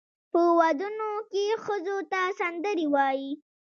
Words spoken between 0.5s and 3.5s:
ودونو کې ښځو ته سندرې وایي.